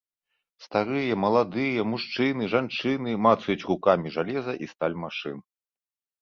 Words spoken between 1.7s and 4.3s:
мужчыны, жанчыны мацаюць рукамі